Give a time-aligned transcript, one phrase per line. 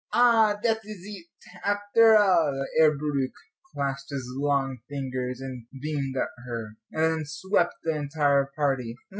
[0.13, 1.27] "Ah, dat is eet,
[1.63, 3.35] after all." Herr Bauricke
[3.71, 8.97] clasped his long fingers and beamed at her, and then swept the entire party.